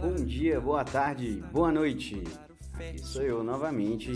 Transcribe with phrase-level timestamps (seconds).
[0.00, 2.22] Bom dia, boa tarde, boa noite.
[2.74, 4.12] Aqui sou eu novamente,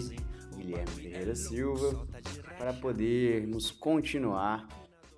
[0.56, 2.06] Guilherme Ferreira Silva,
[2.58, 4.68] para podermos continuar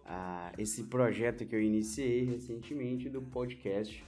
[0.04, 4.04] ah, esse projeto que eu iniciei recentemente do podcast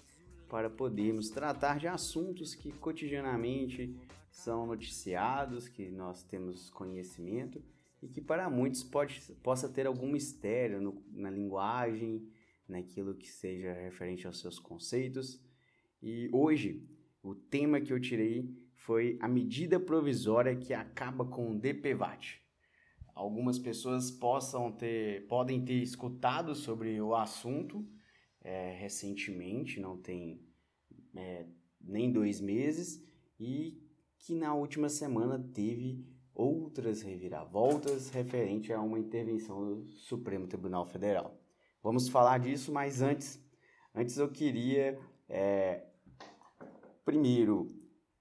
[0.49, 3.95] para podermos tratar de assuntos que cotidianamente
[4.31, 7.61] são noticiados, que nós temos conhecimento
[8.03, 12.27] e que para muitos pode, possa ter algum mistério no, na linguagem,
[12.69, 15.41] naquilo que seja referente aos seus conceitos.
[16.03, 16.87] E hoje,
[17.23, 22.41] o tema que eu tirei foi a medida provisória que acaba com o DPVAT.
[23.15, 27.85] Algumas pessoas possam ter, podem ter escutado sobre o assunto
[28.41, 30.41] é, recentemente, não tem
[31.17, 31.47] é,
[31.81, 33.05] nem dois meses,
[33.39, 33.83] e
[34.19, 41.37] que na última semana teve outras reviravoltas referente a uma intervenção do Supremo Tribunal Federal.
[41.81, 43.41] Vamos falar disso, mas antes,
[43.95, 44.99] antes eu queria
[45.29, 45.85] é,
[47.05, 47.73] primeiro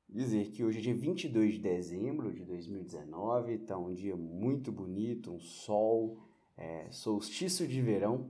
[0.08, 5.34] dizer que hoje é dia 22 de dezembro de 2019, está um dia muito bonito,
[5.34, 6.20] um sol,
[6.56, 8.30] é, solstício de verão,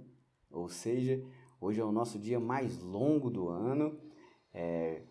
[0.49, 1.21] ou seja,
[1.59, 3.99] hoje é o nosso dia mais longo do ano,
[4.53, 5.01] é,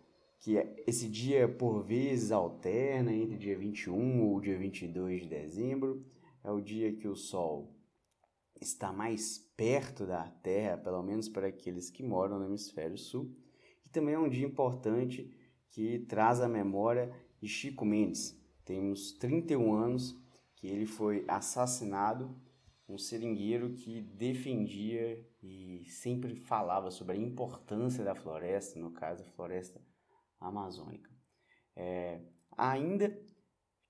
[0.40, 6.02] que é, esse dia por vezes alterna entre dia 21 ou dia 22 de dezembro,
[6.42, 7.75] é o dia que o Sol
[8.60, 13.34] está mais perto da Terra, pelo menos para aqueles que moram no hemisfério sul,
[13.84, 15.30] e também é um dia importante
[15.70, 18.38] que traz a memória de Chico Mendes.
[18.64, 20.18] Temos 31 anos
[20.54, 22.34] que ele foi assassinado,
[22.88, 29.32] um seringueiro que defendia e sempre falava sobre a importância da floresta, no caso a
[29.32, 29.80] floresta
[30.40, 31.10] amazônica.
[31.74, 32.20] É,
[32.56, 33.16] ainda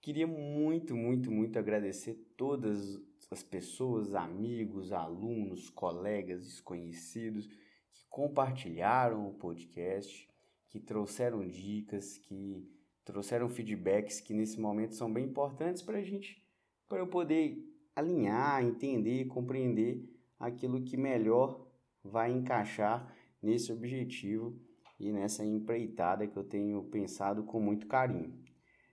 [0.00, 3.00] queria muito, muito, muito agradecer todas
[3.31, 10.29] as pessoas, amigos, alunos, colegas, desconhecidos que compartilharam o podcast,
[10.69, 12.69] que trouxeram dicas, que
[13.05, 16.43] trouxeram feedbacks que nesse momento são bem importantes para a gente,
[16.89, 17.59] para eu poder
[17.95, 20.05] alinhar, entender, compreender
[20.39, 21.67] aquilo que melhor
[22.05, 23.12] vai encaixar
[23.43, 24.61] nesse objetivo
[24.99, 28.39] e nessa empreitada que eu tenho pensado com muito carinho.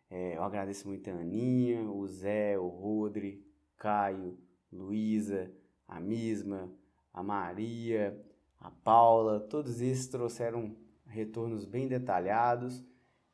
[0.09, 3.42] É, eu agradeço muito a Aninha, o Zé, o Rodri,
[3.77, 4.37] Caio,
[4.71, 5.51] Luísa,
[5.87, 6.71] a Misma,
[7.13, 8.19] a Maria,
[8.59, 10.75] a Paula, todos esses trouxeram
[11.05, 12.83] retornos bem detalhados,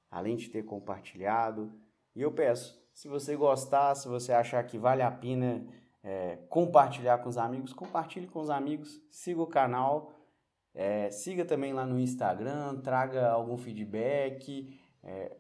[0.10, 1.72] além de ter compartilhado.
[2.16, 5.66] E eu peço, se você gostar, se você achar que vale a pena
[6.04, 10.14] é, compartilhar com os amigos, compartilhe com os amigos, siga o canal
[10.74, 14.80] é, siga também lá no Instagram, traga algum feedback.
[15.04, 15.36] É,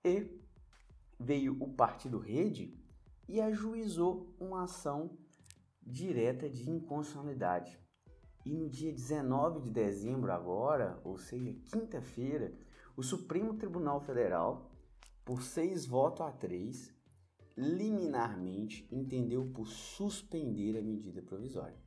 [0.02, 0.40] e
[1.20, 2.74] veio o Partido Rede
[3.28, 5.16] e ajuizou uma ação
[5.86, 7.78] direta de inconstitucionalidade.
[8.44, 12.52] E no dia 19 de dezembro agora, ou seja, quinta-feira,
[12.96, 14.70] o Supremo Tribunal Federal,
[15.24, 16.92] por seis votos a três,
[17.56, 21.78] liminarmente entendeu por suspender a medida provisória.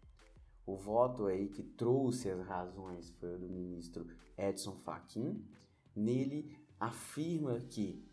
[0.65, 4.07] O voto aí que trouxe as razões foi o do ministro
[4.37, 5.45] Edson Fachin.
[5.95, 8.03] Nele afirma que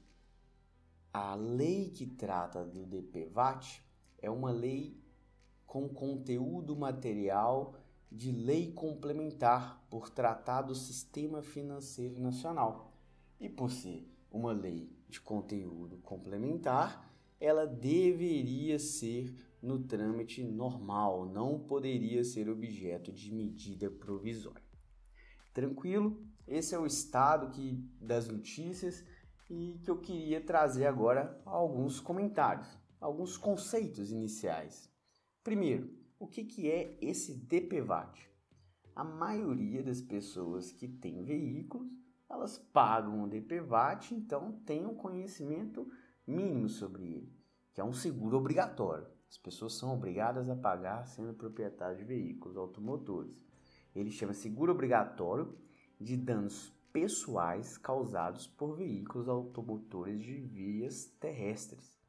[1.13, 3.83] a lei que trata do DPVAT
[4.19, 5.02] é uma lei
[5.73, 7.75] com conteúdo material
[8.11, 12.93] de lei complementar por tratar do sistema financeiro nacional.
[13.41, 17.11] E por ser uma lei de conteúdo complementar,
[17.41, 24.63] ela deveria ser no trâmite normal, não poderia ser objeto de medida provisória.
[25.55, 26.23] Tranquilo?
[26.47, 29.03] Esse é o estado que, das notícias
[29.49, 32.69] e que eu queria trazer agora alguns comentários,
[33.01, 34.92] alguns conceitos iniciais.
[35.43, 35.91] Primeiro,
[36.21, 38.31] o que, que é esse DPVAT?
[38.95, 41.91] A maioria das pessoas que têm veículos,
[42.31, 45.91] elas pagam o DPVAT, então tem um conhecimento
[46.25, 47.33] mínimo sobre ele,
[47.75, 49.09] que é um seguro obrigatório.
[49.29, 53.45] As pessoas são obrigadas a pagar sendo proprietários de veículos automotores.
[53.97, 55.59] Ele chama seguro obrigatório
[56.01, 62.01] de danos pessoais causados por veículos automotores de vias terrestres.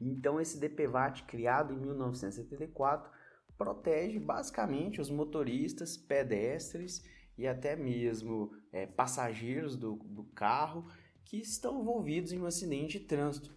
[0.00, 3.10] Então, esse DPVAT, criado em 1974,
[3.56, 7.02] protege basicamente os motoristas, pedestres
[7.38, 10.86] e até mesmo é, passageiros do, do carro
[11.24, 13.54] que estão envolvidos em um acidente de trânsito.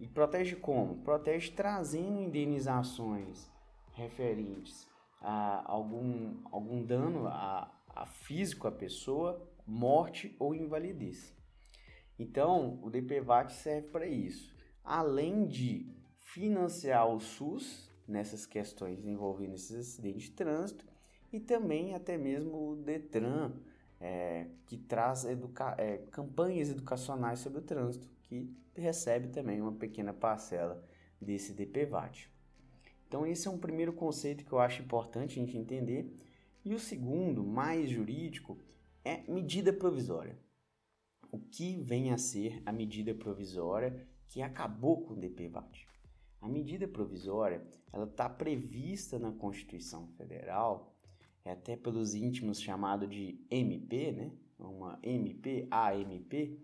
[0.00, 1.02] E protege como?
[1.02, 3.50] Protege trazendo indenizações
[3.92, 4.88] referentes
[5.20, 11.36] a algum, algum dano a, a físico à pessoa, morte ou invalidez.
[12.18, 14.57] Então, o DPVAT serve para isso.
[14.90, 15.86] Além de
[16.16, 20.86] financiar o SUS nessas questões envolvendo esses acidentes de trânsito
[21.30, 23.52] e também até mesmo o DETRAN,
[24.00, 30.14] é, que traz educa é, campanhas educacionais sobre o trânsito, que recebe também uma pequena
[30.14, 30.82] parcela
[31.20, 32.32] desse DPVAT.
[33.06, 36.10] Então esse é um primeiro conceito que eu acho importante a gente entender.
[36.64, 38.58] E o segundo, mais jurídico,
[39.04, 40.38] é medida provisória.
[41.30, 45.86] O que vem a ser a medida provisória que acabou com o DPVAT?
[46.40, 50.94] A medida provisória ela está prevista na Constituição Federal,
[51.44, 54.32] é até pelos íntimos chamado de MP, né?
[54.58, 56.58] Uma MP, AMP,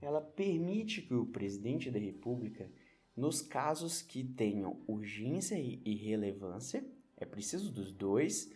[0.00, 2.70] ela permite que o presidente da República,
[3.16, 6.84] nos casos que tenham urgência e relevância,
[7.16, 8.52] é preciso dos dois,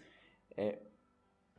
[0.56, 0.78] é,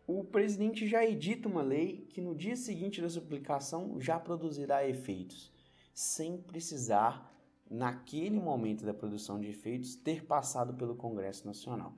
[0.07, 4.87] o presidente já edita uma lei que no dia seguinte da sua publicação já produzirá
[4.87, 5.53] efeitos,
[5.99, 7.29] sem precisar,
[7.69, 11.93] naquele momento da produção de efeitos, ter passado pelo Congresso Nacional.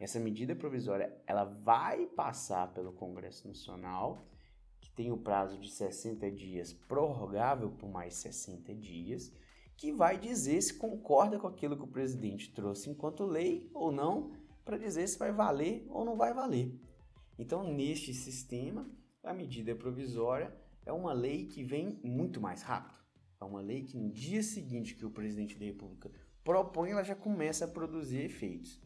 [0.00, 4.26] Essa medida provisória ela vai passar pelo Congresso Nacional
[4.80, 9.30] que tem o prazo de 60 dias, prorrogável por mais 60 dias,
[9.76, 14.32] que vai dizer se concorda com aquilo que o presidente trouxe enquanto lei ou não,
[14.64, 16.74] para dizer se vai valer ou não vai valer.
[17.38, 18.90] Então, neste sistema,
[19.22, 20.56] a medida provisória
[20.86, 23.01] é uma lei que vem muito mais rápido.
[23.42, 26.10] É uma lei que no dia seguinte que o presidente da República
[26.44, 28.80] propõe, ela já começa a produzir efeitos.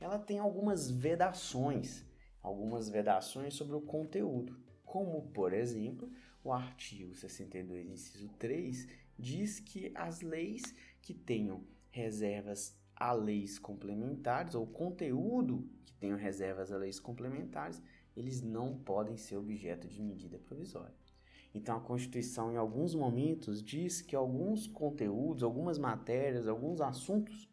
[0.00, 2.04] Ela tem algumas vedações,
[2.42, 4.64] algumas vedações sobre o conteúdo
[4.94, 6.08] como, por exemplo,
[6.44, 8.86] o artigo 62, inciso 3,
[9.18, 10.62] diz que as leis
[11.02, 17.82] que tenham reservas a leis complementares ou conteúdo que tenham reservas a leis complementares,
[18.16, 20.94] eles não podem ser objeto de medida provisória.
[21.54, 27.48] Então a Constituição em alguns momentos diz que alguns conteúdos, algumas matérias, alguns assuntos,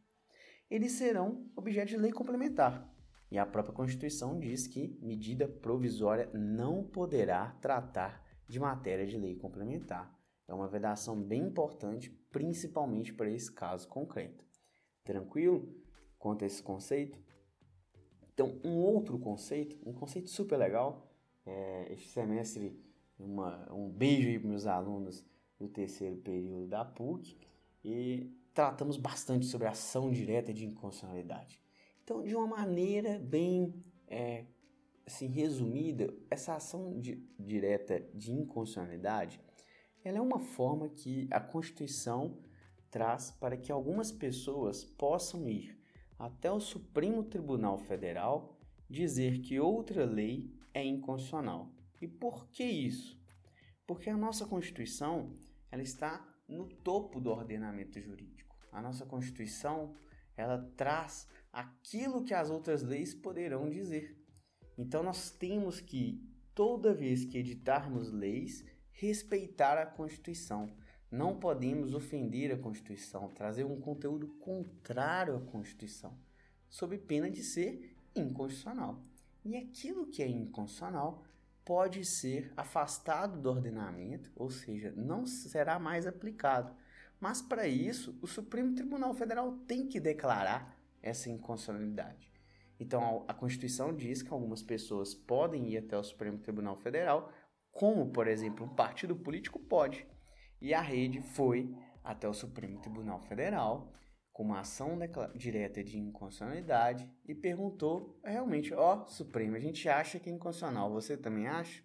[0.69, 2.91] eles serão objeto de lei complementar.
[3.29, 9.35] E a própria Constituição diz que medida provisória não poderá tratar de matéria de lei
[9.35, 10.13] complementar.
[10.47, 14.43] É uma vedação bem importante, principalmente para esse caso concreto.
[15.03, 15.73] Tranquilo
[16.19, 17.17] quanto a esse conceito?
[18.33, 21.13] Então, um outro conceito, um conceito super legal,
[21.45, 22.83] é, este semestre,
[23.23, 25.25] uma, um beijo aí para meus alunos
[25.59, 27.37] do terceiro período da PUC,
[27.83, 31.61] e tratamos bastante sobre ação direta de inconstitucionalidade.
[32.03, 33.73] Então, de uma maneira bem
[34.07, 34.45] é,
[35.05, 39.39] assim, resumida, essa ação de, direta de inconstitucionalidade
[40.03, 42.39] ela é uma forma que a Constituição
[42.89, 45.79] traz para que algumas pessoas possam ir
[46.17, 48.57] até o Supremo Tribunal Federal
[48.89, 51.71] dizer que outra lei é inconstitucional.
[52.01, 53.19] E por que isso?
[53.85, 55.37] Porque a nossa Constituição
[55.71, 58.57] ela está no topo do ordenamento jurídico.
[58.71, 59.93] A nossa Constituição
[60.35, 64.17] ela traz aquilo que as outras leis poderão dizer.
[64.77, 70.75] Então nós temos que, toda vez que editarmos leis, respeitar a Constituição.
[71.11, 76.17] Não podemos ofender a Constituição, trazer um conteúdo contrário à Constituição,
[76.69, 79.03] sob pena de ser inconstitucional.
[79.43, 81.23] E aquilo que é inconstitucional
[81.71, 86.75] pode ser afastado do ordenamento, ou seja, não será mais aplicado.
[87.17, 92.29] Mas para isso, o Supremo Tribunal Federal tem que declarar essa inconstitucionalidade.
[92.77, 97.31] Então, a Constituição diz que algumas pessoas podem ir até o Supremo Tribunal Federal,
[97.71, 100.05] como, por exemplo, um partido político pode.
[100.59, 101.73] E a rede foi
[102.03, 103.93] até o Supremo Tribunal Federal
[104.31, 104.97] com uma ação
[105.35, 110.91] direta de inconstitucionalidade e perguntou realmente, ó, oh, Supremo, a gente acha que é inconstitucional,
[110.91, 111.83] você também acha?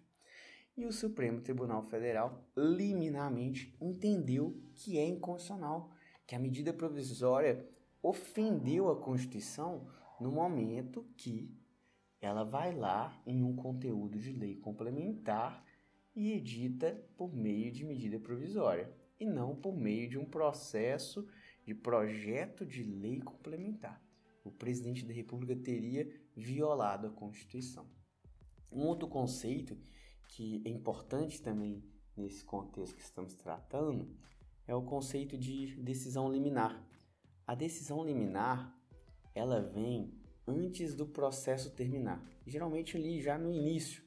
[0.75, 5.91] E o Supremo Tribunal Federal liminarmente entendeu que é inconstitucional,
[6.25, 7.67] que a medida provisória
[8.01, 9.87] ofendeu a Constituição
[10.19, 11.51] no momento que
[12.21, 15.63] ela vai lá em um conteúdo de lei complementar
[16.15, 21.27] e edita por meio de medida provisória e não por meio de um processo
[21.67, 24.01] de projeto de lei complementar.
[24.41, 27.85] O presidente da República teria violado a Constituição.
[28.71, 29.77] Um outro conceito
[30.29, 31.83] que é importante também
[32.15, 34.15] nesse contexto que estamos tratando
[34.65, 36.87] é o conceito de decisão liminar.
[37.45, 38.73] A decisão liminar,
[39.35, 40.13] ela vem
[40.47, 44.01] antes do processo terminar, geralmente ali já no início.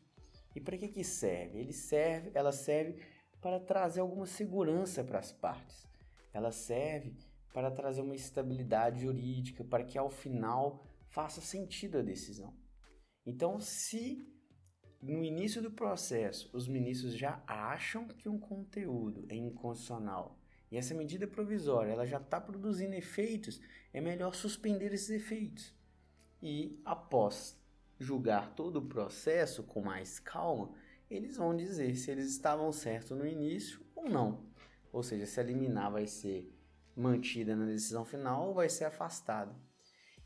[0.57, 1.59] E para que que serve?
[1.59, 2.99] Ele serve, ela serve
[3.39, 5.87] para trazer alguma segurança para as partes.
[6.33, 7.15] Ela serve
[7.53, 12.55] para trazer uma estabilidade jurídica, para que ao final faça sentido a decisão.
[13.27, 14.27] Então, se
[15.03, 20.39] no início do processo os ministros já acham que um conteúdo é inconstitucional
[20.71, 23.61] e essa medida provisória ela já está produzindo efeitos,
[23.93, 25.75] é melhor suspender esses efeitos.
[26.43, 27.59] E após
[27.99, 30.73] julgar todo o processo com mais calma,
[31.11, 34.45] eles vão dizer se eles estavam certos no início ou não.
[34.93, 36.49] Ou seja, se a liminar vai ser
[37.01, 39.55] mantida na decisão final ou vai ser afastada.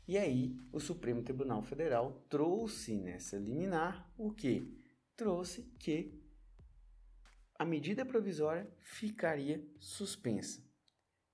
[0.07, 4.79] E aí, o Supremo Tribunal Federal trouxe nessa liminar o que?
[5.15, 6.21] Trouxe que
[7.57, 10.63] a medida provisória ficaria suspensa.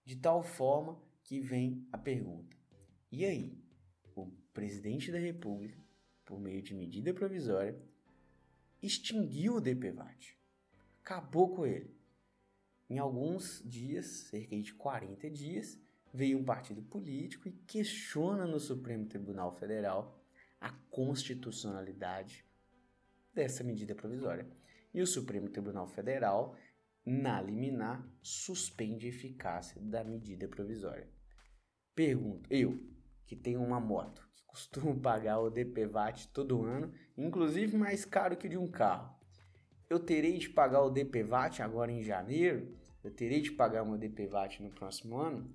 [0.06, 2.56] De tal forma que vem a pergunta:
[3.12, 3.60] e aí?
[4.16, 5.82] O presidente da República,
[6.26, 7.78] por meio de medida provisória,
[8.82, 10.38] extinguiu o DPVAT,
[11.02, 12.01] acabou com ele.
[12.92, 15.80] Em alguns dias, cerca de 40 dias,
[16.14, 20.22] veio um partido político e questiona no Supremo Tribunal Federal
[20.60, 22.46] a constitucionalidade
[23.34, 24.46] dessa medida provisória.
[24.94, 26.58] E o Supremo Tribunal Federal,
[27.06, 31.10] na liminar, suspende a eficácia da medida provisória.
[31.96, 32.78] Pergunto, eu,
[33.26, 38.50] que tenho uma moto, que costumo pagar o DPVAT todo ano, inclusive mais caro que
[38.50, 39.21] de um carro,
[39.92, 42.66] eu terei de pagar o DPVAT agora em janeiro?
[43.04, 45.54] Eu terei de pagar o meu DPVAT no próximo ano?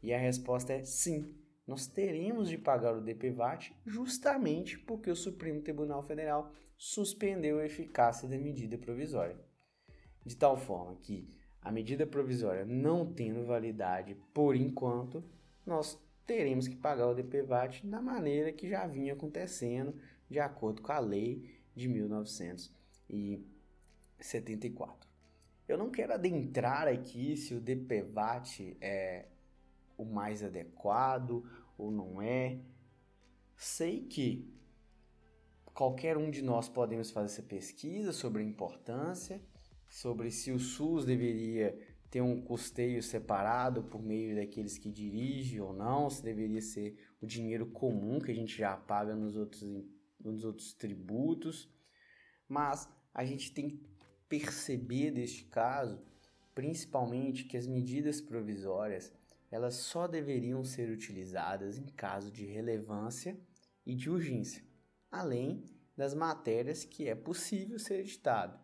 [0.00, 1.34] E a resposta é sim.
[1.66, 8.28] Nós teremos de pagar o DPVAT justamente porque o Supremo Tribunal Federal suspendeu a eficácia
[8.28, 9.36] da medida provisória.
[10.24, 11.28] De tal forma que
[11.60, 15.24] a medida provisória não tendo validade por enquanto,
[15.66, 19.96] nós teremos que pagar o DPVAT da maneira que já vinha acontecendo
[20.30, 21.88] de acordo com a lei de
[24.18, 25.08] 1974.
[25.66, 29.28] Eu não quero adentrar aqui se o DPVAT é
[29.96, 31.44] o mais adequado
[31.78, 32.60] ou não é.
[33.56, 34.52] Sei que
[35.72, 39.42] qualquer um de nós podemos fazer essa pesquisa sobre a importância,
[39.88, 41.78] sobre se o SUS deveria
[42.10, 47.26] ter um custeio separado por meio daqueles que dirigem ou não, se deveria ser o
[47.26, 49.64] dinheiro comum que a gente já paga nos outros,
[50.20, 51.68] nos outros tributos.
[52.48, 53.93] Mas a gente tem que
[54.40, 56.00] perceber deste caso,
[56.54, 59.12] principalmente que as medidas provisórias
[59.48, 63.38] elas só deveriam ser utilizadas em caso de relevância
[63.86, 64.64] e de urgência,
[65.08, 65.62] além
[65.96, 68.58] das matérias que é possível ser editado.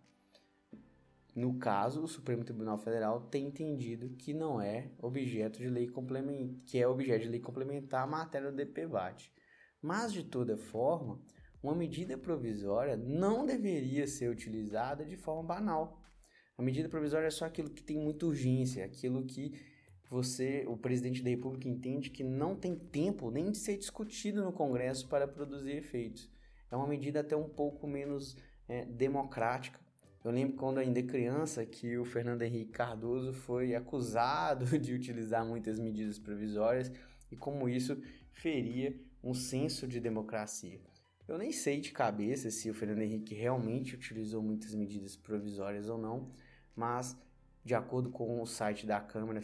[1.36, 6.64] No caso, o Supremo Tribunal Federal tem entendido que não é objeto de lei complementar,
[6.66, 9.32] que é objeto de lei complementar a matéria do DPVAT.
[9.80, 11.22] Mas de toda forma,
[11.62, 16.00] uma medida provisória não deveria ser utilizada de forma banal.
[16.56, 19.52] A medida provisória é só aquilo que tem muita urgência, aquilo que
[20.10, 24.52] você, o presidente da República, entende que não tem tempo nem de ser discutido no
[24.52, 26.28] Congresso para produzir efeitos.
[26.70, 28.36] É uma medida até um pouco menos
[28.68, 29.78] é, democrática.
[30.24, 35.78] Eu lembro quando ainda criança que o Fernando Henrique Cardoso foi acusado de utilizar muitas
[35.78, 36.92] medidas provisórias
[37.30, 37.96] e como isso
[38.32, 40.80] feria um senso de democracia.
[41.30, 45.96] Eu nem sei de cabeça se o Fernando Henrique realmente utilizou muitas medidas provisórias ou
[45.96, 46.28] não,
[46.74, 47.16] mas
[47.64, 49.40] de acordo com o site da Câmara,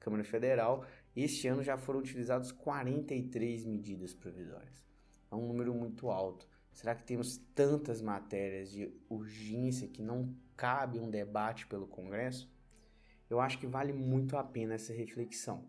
[0.00, 0.84] Câmara Federal,
[1.14, 4.84] este ano já foram utilizadas 43 medidas provisórias.
[5.30, 6.48] É um número muito alto.
[6.72, 12.52] Será que temos tantas matérias de urgência que não cabe um debate pelo Congresso?
[13.30, 15.64] Eu acho que vale muito a pena essa reflexão.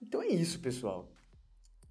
[0.00, 1.12] Então é isso, pessoal.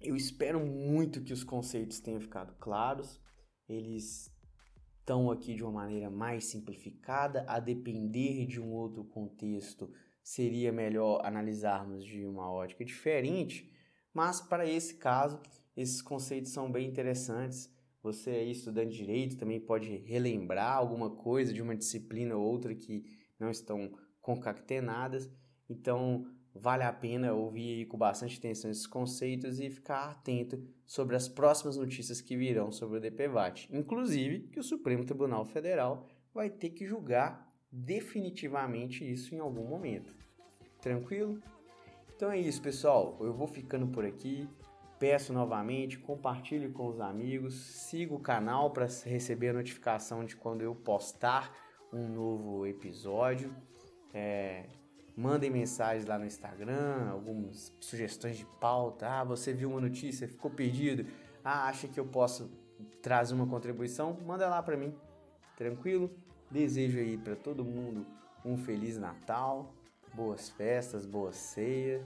[0.02, 3.20] Eu espero muito que os conceitos tenham ficado claros.
[3.68, 4.32] Eles
[4.98, 9.92] estão aqui de uma maneira mais simplificada, a depender de um outro contexto,
[10.22, 13.72] seria melhor analisarmos de uma ótica diferente,
[14.14, 15.40] mas para esse caso,
[15.76, 17.70] esses conceitos são bem interessantes.
[18.02, 22.74] Você aí estudante de direito também pode relembrar alguma coisa de uma disciplina ou outra
[22.74, 23.04] que
[23.38, 25.30] não estão concatenadas.
[25.68, 31.28] Então, vale a pena ouvir com bastante atenção esses conceitos e ficar atento sobre as
[31.28, 33.68] próximas notícias que virão sobre o DPVAT.
[33.72, 40.14] Inclusive, que o Supremo Tribunal Federal vai ter que julgar definitivamente isso em algum momento.
[40.80, 41.40] Tranquilo?
[42.14, 43.16] Então é isso, pessoal.
[43.20, 44.48] Eu vou ficando por aqui.
[44.98, 50.62] Peço novamente, compartilhe com os amigos, siga o canal para receber a notificação de quando
[50.62, 51.52] eu postar
[51.92, 53.52] um novo episódio.
[54.14, 54.66] É,
[55.16, 59.08] mandem mensagens lá no Instagram, algumas sugestões de pauta.
[59.08, 61.06] Ah, você viu uma notícia, ficou perdido.
[61.44, 62.50] Ah, acha que eu posso
[63.00, 64.16] trazer uma contribuição?
[64.24, 64.94] Manda lá para mim.
[65.56, 66.10] Tranquilo?
[66.50, 68.06] Desejo aí para todo mundo
[68.44, 69.72] um feliz Natal,
[70.14, 72.04] boas festas, boa ceia.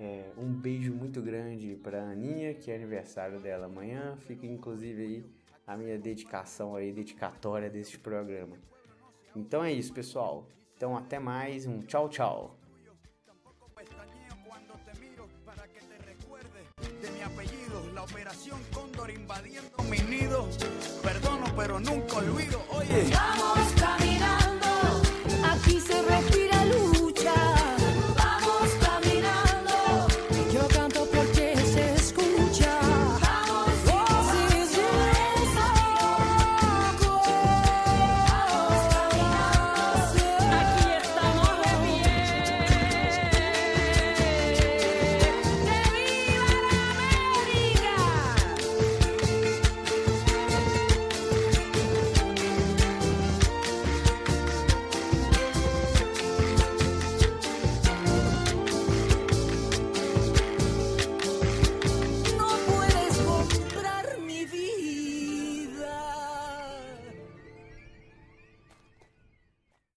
[0.00, 4.16] É, um beijo muito grande para Aninha, que é aniversário dela amanhã.
[4.16, 5.24] Fica inclusive aí
[5.66, 8.56] a minha dedicação aí, dedicatória deste programa.
[9.36, 10.48] Então é isso, pessoal.
[10.84, 12.58] Então até mais, um tchau, tchau.
[18.02, 20.58] operación Cóndor invadiendo mis nidos.
[21.02, 22.60] Perdono, pero nunca olvido.
[22.68, 23.83] Oye, vamos.